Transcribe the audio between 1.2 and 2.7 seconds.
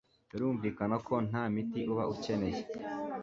nta miti uba ukeneye,